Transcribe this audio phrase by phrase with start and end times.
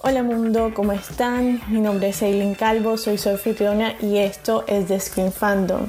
[0.00, 1.60] Hola mundo, ¿cómo están?
[1.68, 3.30] Mi nombre es Eileen Calvo, soy su
[4.00, 5.88] y esto es The Screen Fandom.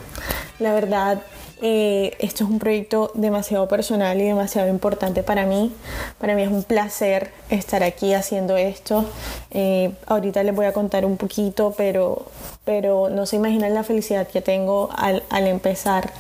[0.57, 1.21] La verdad,
[1.62, 5.71] eh, esto es un proyecto demasiado personal y demasiado importante para mí.
[6.18, 9.05] Para mí es un placer estar aquí haciendo esto.
[9.52, 12.26] Eh, ahorita les voy a contar un poquito, pero,
[12.66, 16.12] pero no se imaginan la felicidad que tengo al, al empezar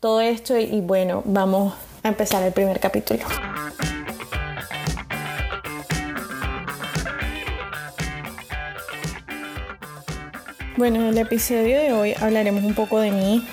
[0.00, 1.72] todo esto y bueno, vamos
[2.02, 3.24] a empezar el primer capítulo.
[10.78, 13.44] Bueno, en el episodio de hoy hablaremos un poco de mí,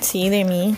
[0.00, 0.74] sí, de mí.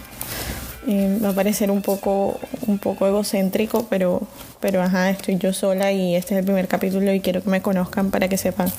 [0.87, 4.20] Eh, va a parecer un poco, un poco egocéntrico, pero,
[4.60, 7.62] pero ajá, estoy yo sola y este es el primer capítulo y quiero que me
[7.62, 8.70] conozcan para que sepan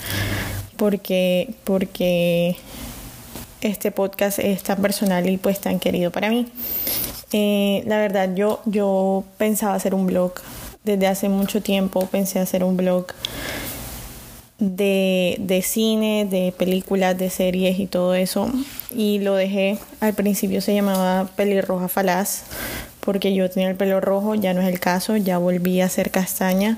[0.75, 2.55] porque, porque
[3.61, 6.47] este podcast es tan personal y pues tan querido para mí.
[7.31, 10.33] Eh, la verdad, yo, yo pensaba hacer un blog
[10.83, 13.07] desde hace mucho tiempo, pensé hacer un blog
[14.59, 18.51] de, de, cine, de películas, de series y todo eso.
[18.95, 22.43] Y lo dejé, al principio se llamaba Pelirroja Falaz,
[23.01, 26.11] porque yo tenía el pelo rojo, ya no es el caso, ya volví a ser
[26.11, 26.77] castaña.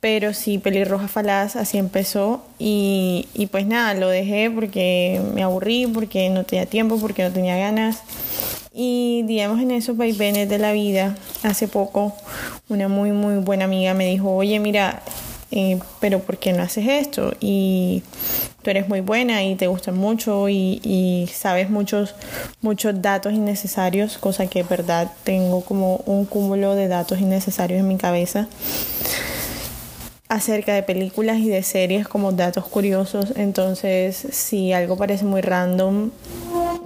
[0.00, 2.44] Pero sí, Pelirroja Falaz, así empezó.
[2.58, 7.32] Y, y pues nada, lo dejé porque me aburrí, porque no tenía tiempo, porque no
[7.32, 8.02] tenía ganas.
[8.78, 12.14] Y digamos en esos vaivenes de la vida, hace poco
[12.68, 15.02] una muy muy buena amiga me dijo, oye mira,
[15.50, 17.32] eh, pero ¿por qué no haces esto?
[17.40, 18.02] Y
[18.62, 22.14] tú eres muy buena y te gusta mucho y, y, sabes muchos,
[22.60, 27.96] muchos datos innecesarios, cosa que verdad tengo como un cúmulo de datos innecesarios en mi
[27.96, 28.48] cabeza
[30.28, 33.32] acerca de películas y de series como datos curiosos.
[33.36, 36.10] Entonces, si algo parece muy random,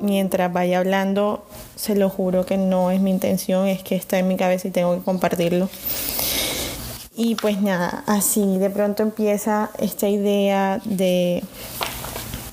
[0.01, 1.45] mientras vaya hablando,
[1.77, 4.71] se lo juro que no es mi intención, es que está en mi cabeza y
[4.71, 5.69] tengo que compartirlo.
[7.23, 11.45] Y pues nada, así de pronto empieza esta idea de,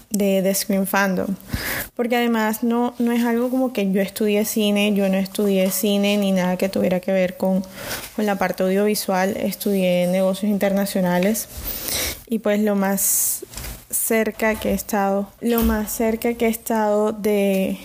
[0.10, 1.36] de, Screen Fandom.
[1.96, 6.18] Porque además no, no es algo como que yo estudié cine, yo no estudié cine
[6.18, 7.64] ni nada que tuviera que ver con,
[8.18, 11.48] con la parte audiovisual, estudié negocios internacionales.
[12.28, 13.46] Y pues lo más
[13.90, 17.78] cerca que he estado, lo más cerca que he estado de,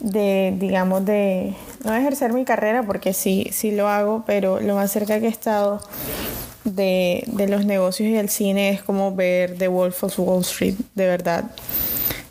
[0.00, 1.54] de digamos, de
[1.84, 5.30] no ejercer mi carrera porque sí, sí lo hago, pero lo más cerca que he
[5.30, 5.80] estado
[6.64, 10.76] de, de los negocios y el cine es como ver The Wolf of Wall Street,
[10.94, 11.44] de verdad.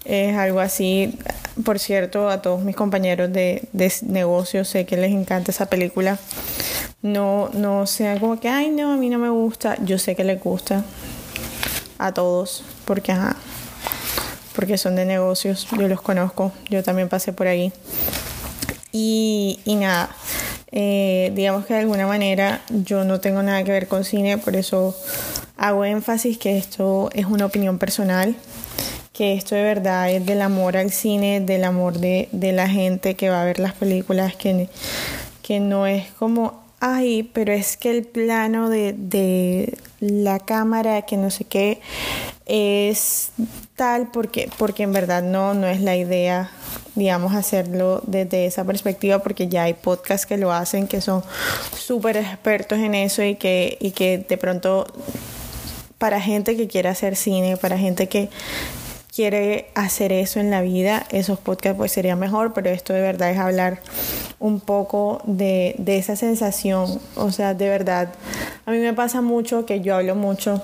[0.06, 1.17] Es algo así,
[1.63, 6.17] por cierto, a todos mis compañeros de, de negocios sé que les encanta esa película.
[7.01, 9.78] No, no sea como que, ay, no, a mí no me gusta.
[9.84, 10.84] Yo sé que les gusta
[11.97, 13.35] a todos, porque, ajá,
[14.56, 17.72] porque son de negocios, yo los conozco, yo también pasé por ahí.
[18.91, 20.09] Y, y nada,
[20.72, 24.56] eh, digamos que de alguna manera yo no tengo nada que ver con cine, por
[24.56, 24.96] eso
[25.57, 28.35] hago énfasis que esto es una opinión personal,
[29.13, 33.16] que esto de verdad es del amor al cine, del amor de, de la gente
[33.16, 34.69] que va a ver las películas, que,
[35.41, 41.18] que no es como, ay, pero es que el plano de, de la cámara, que
[41.18, 41.79] no sé qué,
[42.46, 43.31] es
[43.75, 46.50] tal porque, porque en verdad no, no es la idea
[46.96, 51.24] digamos, hacerlo desde esa perspectiva porque ya hay podcasts que lo hacen, que son
[51.78, 54.85] súper expertos en eso y que, y que de pronto
[55.97, 58.29] para gente que quiere hacer cine, para gente que
[59.13, 63.29] quiere hacer eso en la vida, esos podcasts pues sería mejor, pero esto de verdad
[63.29, 63.79] es hablar
[64.40, 68.09] un poco de, de esa sensación, o sea, de verdad,
[68.66, 70.63] a mí me pasa mucho que yo hablo mucho,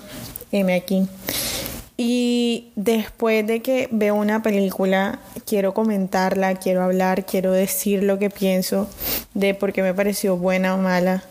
[0.51, 1.07] M aquí,
[1.99, 8.29] y después de que veo una película, quiero comentarla, quiero hablar, quiero decir lo que
[8.29, 8.87] pienso
[9.33, 11.23] de por qué me pareció buena o mala.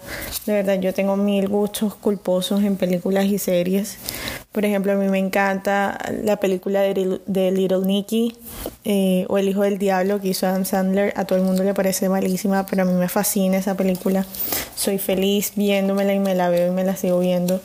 [0.44, 3.96] De verdad, yo tengo mil gustos culposos en películas y series.
[4.50, 7.20] Por ejemplo, a mí me encanta la película de,
[7.52, 8.36] Little Nicky
[8.84, 11.12] eh, o El Hijo del Diablo que hizo Adam Sandler.
[11.14, 14.26] A todo el mundo le parece malísima, pero a mí me fascina esa película.
[14.74, 17.60] Soy feliz viéndomela y me la veo y me la sigo viendo.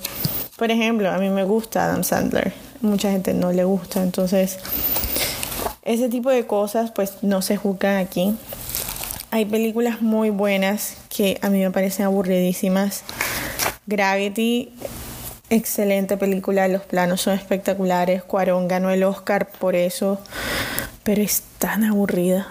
[0.56, 4.01] Por ejemplo, a mí me gusta Adam Sandler mucha gente no le gusta.
[4.04, 4.60] Entonces,
[5.83, 8.36] ese tipo de cosas pues no se juzgan aquí.
[9.31, 13.04] Hay películas muy buenas que a mí me parecen aburridísimas.
[13.86, 14.74] Gravity,
[15.50, 18.24] excelente película, los planos son espectaculares.
[18.24, 20.19] Cuarón ganó el Oscar por eso,
[21.04, 22.48] pero es tan aburrida.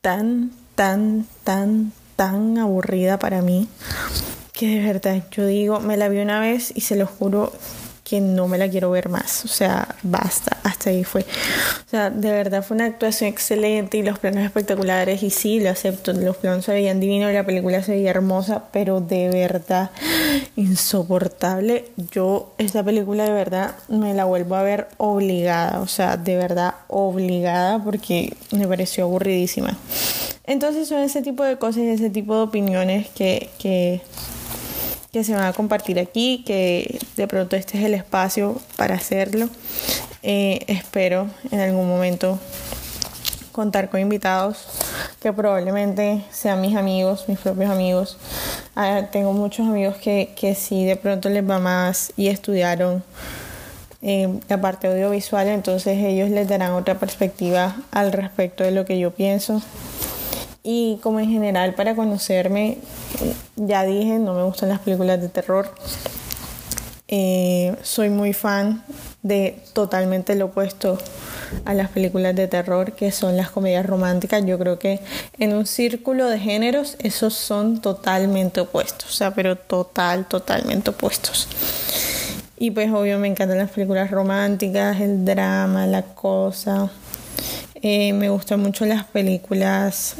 [0.00, 3.68] Tan, tan, tan, tan aburrida para mí
[4.52, 7.52] que de verdad yo digo, me la vi una vez y se lo juro
[8.12, 9.42] que no me la quiero ver más.
[9.46, 11.22] O sea, basta, hasta ahí fue.
[11.22, 15.70] O sea, de verdad fue una actuación excelente y los planos espectaculares y sí, lo
[15.70, 19.92] acepto, los planos se veían divinos, la película se veía hermosa, pero de verdad
[20.56, 21.86] insoportable.
[22.10, 26.74] Yo esta película de verdad me la vuelvo a ver obligada, o sea, de verdad
[26.88, 29.74] obligada porque me pareció aburridísima.
[30.44, 34.02] Entonces son ese tipo de cosas y ese tipo de opiniones que, que,
[35.12, 39.50] que se van a compartir aquí, que de pronto este es el espacio para hacerlo.
[40.22, 42.38] Eh, espero en algún momento
[43.52, 44.64] contar con invitados
[45.20, 48.16] que probablemente sean mis amigos, mis propios amigos.
[48.74, 53.04] Ah, tengo muchos amigos que, que sí de pronto les va más y estudiaron
[54.00, 58.98] eh, la parte audiovisual, entonces ellos les darán otra perspectiva al respecto de lo que
[58.98, 59.60] yo pienso.
[60.62, 62.78] Y como en general para conocerme,
[63.56, 65.74] ya dije, no me gustan las películas de terror.
[67.08, 68.84] Eh, soy muy fan
[69.22, 70.98] de totalmente lo opuesto
[71.64, 74.44] a las películas de terror, que son las comedias románticas.
[74.46, 75.00] Yo creo que
[75.38, 81.48] en un círculo de géneros esos son totalmente opuestos, o sea, pero total, totalmente opuestos.
[82.56, 86.90] Y pues obvio me encantan las películas románticas, el drama, la cosa.
[87.84, 90.14] Eh, me gustan mucho las películas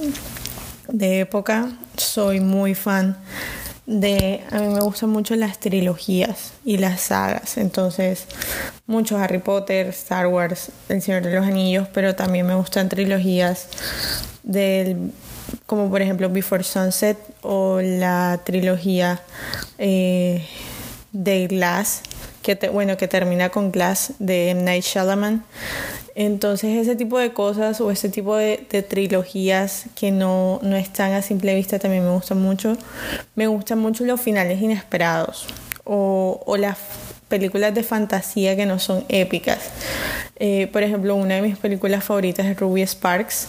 [0.88, 1.68] de época.
[1.96, 3.16] Soy muy fan
[3.86, 4.42] de...
[4.50, 7.56] A mí me gustan mucho las trilogías y las sagas.
[7.58, 8.26] Entonces,
[8.86, 13.68] mucho Harry Potter, Star Wars, El Señor de los Anillos, pero también me gustan trilogías
[14.42, 15.12] del
[15.66, 19.20] como por ejemplo Before Sunset o la trilogía
[19.78, 20.46] eh,
[21.12, 22.02] de Glass
[22.42, 24.62] que bueno que termina con Glass de M.
[24.62, 25.44] Night Shyamalan
[26.14, 31.22] entonces ese tipo de cosas o ese tipo de, trilogías que no, no, están a
[31.22, 32.76] simple vista también me gustan mucho.
[33.34, 35.46] Me gustan mucho los finales inesperados
[35.84, 36.78] o, o las
[37.28, 39.70] películas de fantasía que no son épicas.
[40.36, 43.48] Eh, por ejemplo, una de mis películas favoritas es Ruby Sparks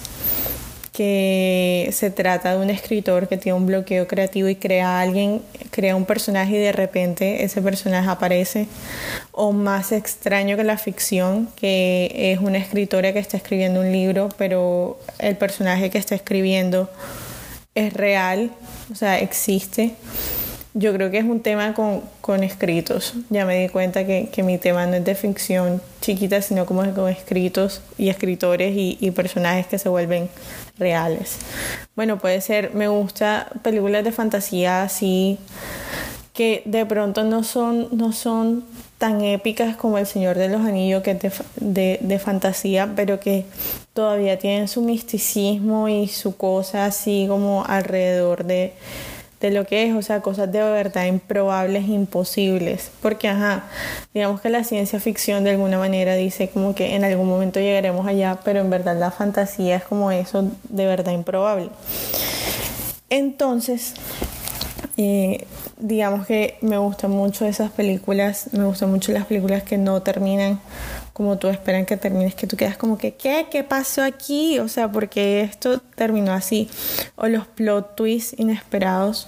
[0.94, 5.42] que se trata de un escritor que tiene un bloqueo creativo y crea a alguien,
[5.72, 8.68] crea un personaje y de repente ese personaje aparece.
[9.36, 14.30] O más extraño que la ficción, que es una escritora que está escribiendo un libro,
[14.38, 16.90] pero el personaje que está escribiendo
[17.76, 18.52] es real,
[18.92, 19.96] o sea, existe.
[20.76, 23.14] Yo creo que es un tema con, con escritos.
[23.30, 26.84] Ya me di cuenta que, que, mi tema no es de ficción chiquita, sino como
[26.94, 30.30] con escritos y escritores y, y personajes que se vuelven
[30.80, 31.38] reales.
[31.96, 35.38] Bueno, puede ser, me gusta películas de fantasía así
[36.34, 38.66] que de pronto no son, no son
[38.98, 43.46] tan épicas como El Señor de los Anillos, que es de, de, fantasía, pero que
[43.94, 48.74] todavía tienen su misticismo y su cosa así como alrededor de,
[49.42, 53.66] de lo que es, o sea, cosas de verdad improbables, imposibles, porque, ajá,
[54.14, 58.08] digamos que la ciencia ficción de alguna manera dice como que en algún momento llegaremos
[58.08, 61.70] allá, pero en verdad la fantasía es como eso de verdad improbable.
[63.10, 63.94] Entonces,
[64.96, 65.46] eh,
[65.78, 70.60] digamos que me gustan mucho esas películas, me gustan mucho las películas que no terminan
[71.14, 73.48] como tú esperan que termines, que tú quedas como que, ¿qué?
[73.52, 74.60] ¿Qué pasó aquí?
[74.60, 76.70] O sea, porque esto terminó así.
[77.16, 79.28] O los plot twists inesperados.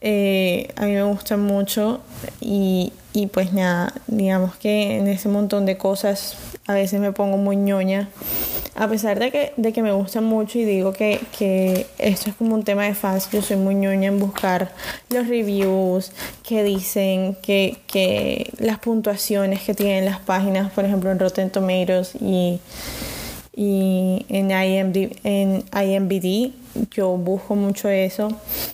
[0.00, 2.00] Eh, a mí me gustan mucho
[2.40, 6.36] y, y pues nada, digamos que en ese montón de cosas
[6.66, 8.08] a veces me pongo muy ñoña
[8.80, 12.36] a pesar de que, de que me gusta mucho y digo que, que esto es
[12.36, 14.72] como un tema de fans, yo soy muy ñoña en buscar
[15.10, 21.18] los reviews que dicen que, que las puntuaciones que tienen las páginas, por ejemplo en
[21.18, 22.58] Rotten Tomatoes y,
[23.54, 26.59] y en, IMD, en IMBD
[26.90, 28.28] yo busco mucho eso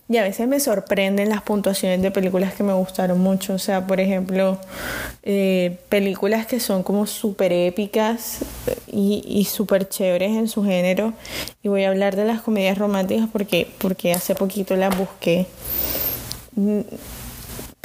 [0.09, 3.55] y a veces me sorprenden las puntuaciones de películas que me gustaron mucho.
[3.55, 4.59] O sea, por ejemplo,
[5.23, 8.39] eh, películas que son como súper épicas
[8.87, 11.13] y, y súper chéveres en su género.
[11.63, 15.47] Y voy a hablar de las comedias románticas porque, porque hace poquito las busqué.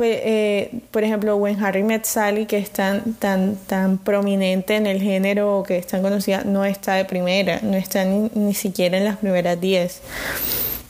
[0.03, 4.99] Eh, por ejemplo, When Harry Met Sally, que es tan, tan, tan prominente en el
[5.01, 9.05] género, que es tan conocida, no está de primera, no está ni, ni siquiera en
[9.05, 10.01] las primeras 10.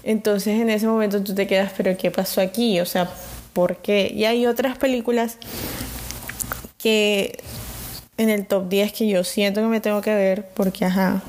[0.04, 2.80] Entonces en ese momento tú te quedas, pero ¿qué pasó aquí?
[2.80, 3.10] O sea,
[3.54, 4.12] ¿por qué?
[4.14, 5.38] Y hay otras películas
[6.78, 7.38] que
[8.18, 11.22] en el top 10 que yo siento que me tengo que ver porque, ajá,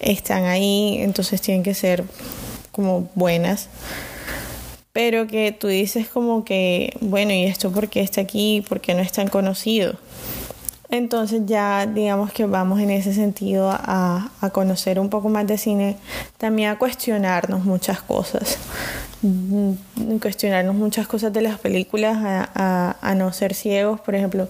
[0.00, 2.04] están ahí, entonces tienen que ser
[2.72, 3.68] como buenas
[4.92, 8.64] pero que tú dices como que, bueno, ¿y esto por qué está aquí?
[8.68, 9.94] ¿Por qué no es tan conocido?
[10.92, 15.56] Entonces ya digamos que vamos en ese sentido a, a, conocer un poco más de
[15.56, 15.96] cine,
[16.36, 18.58] también a cuestionarnos muchas cosas.
[19.22, 19.72] mm,
[20.20, 24.48] cuestionarnos muchas cosas de las películas, a, a, no ser ciegos, por ejemplo.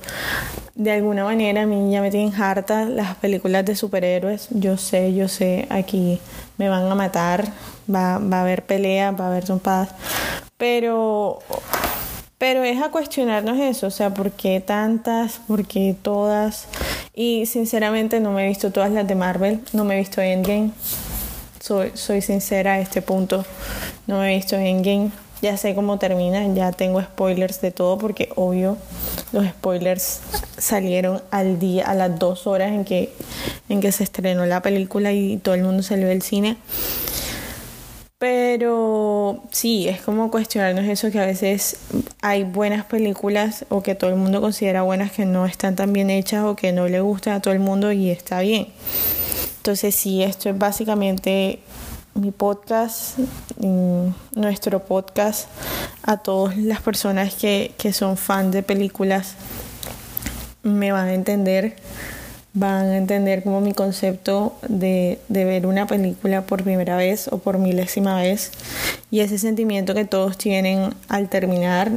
[0.75, 4.49] De alguna manera a mí ya me tienen harta las películas de superhéroes.
[4.51, 6.19] Yo sé, yo sé, aquí
[6.59, 7.49] me van a matar,
[7.93, 9.91] va, va a haber peleas, va a haber trompadas.
[10.57, 11.41] Pero
[12.43, 15.39] pero es a cuestionarnos eso, o sea, ¿por qué tantas?
[15.47, 16.67] ¿Por qué todas?
[17.15, 20.73] Y sinceramente no me he visto todas las de Marvel, no me he visto Endgame.
[21.61, 23.45] Soy, soy sincera a este punto,
[24.09, 25.13] no me he visto Endgame.
[25.43, 28.79] Ya sé cómo termina, ya tengo spoilers de todo porque obvio
[29.33, 30.21] los spoilers
[30.57, 33.13] salieron al día, a las dos horas en que,
[33.69, 36.57] en que se estrenó la película y todo el mundo salió del cine.
[38.23, 41.77] Pero sí, es como cuestionarnos eso que a veces
[42.21, 46.09] hay buenas películas o que todo el mundo considera buenas que no están tan bien
[46.09, 48.69] hechas o que no le gustan a todo el mundo y está bien.
[49.57, 51.59] Entonces sí, esto es básicamente
[52.14, 53.19] mi podcast,
[53.59, 55.49] mm, nuestro podcast
[56.02, 59.35] a todas las personas que, que son fans de películas
[60.62, 61.76] me van a entender
[62.54, 67.59] van a entender como mi concepto de, ver una película por primera vez o por
[67.59, 68.52] milésima vez
[69.11, 71.90] y ese sentimiento que todos tienen al terminar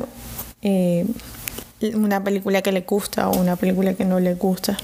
[0.61, 1.05] eh,
[1.93, 4.77] una película que le gusta o una película que no le gusta.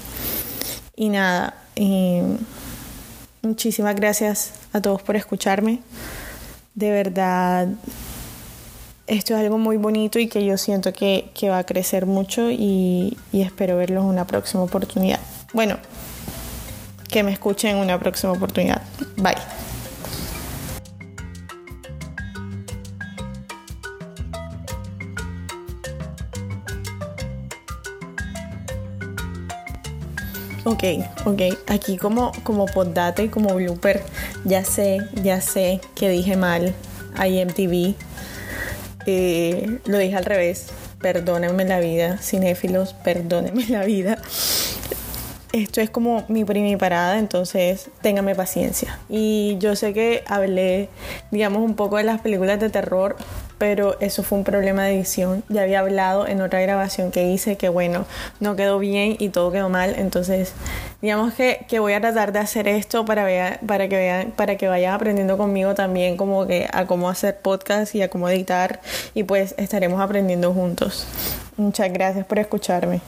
[0.94, 2.22] Y nada, eh,
[3.42, 5.80] muchísimas gracias a todos por escucharme.
[6.74, 7.68] De verdad,
[9.06, 13.18] esto es algo muy bonito y que yo siento que, va a crecer mucho y,
[13.32, 15.20] y espero verlos en una próxima oportunidad.
[15.52, 15.76] Bueno,
[17.10, 18.82] que me escuchen en una próxima oportunidad.
[19.16, 19.61] Bye.
[30.64, 30.84] Ok,
[31.24, 31.42] ok.
[31.66, 32.66] Aquí como, como
[33.18, 34.02] y como blooper,
[34.44, 36.74] ya sé, ya sé que dije mal
[37.16, 37.94] IMTV.
[39.06, 40.68] Eh, lo dije al revés.
[41.00, 44.18] Perdónenme la vida, cinéfilos, perdónenme la vida
[45.52, 48.98] esto es como mi primera parada, entonces téngame paciencia.
[49.08, 50.88] Y yo sé que hablé,
[51.30, 53.16] digamos, un poco de las películas de terror,
[53.62, 55.44] pero eso fue un problema de edición.
[55.48, 58.06] Ya había hablado en otra grabación que hice que, bueno,
[58.40, 59.94] no quedó bien y todo quedó mal.
[59.96, 60.52] Entonces,
[61.00, 64.66] digamos que, que voy a tratar de hacer esto para, para, que vean, para que
[64.66, 68.80] vayan aprendiendo conmigo también como que a cómo hacer podcast y a cómo editar
[69.14, 71.06] y pues estaremos aprendiendo juntos.
[71.56, 73.00] Muchas gracias por escucharme.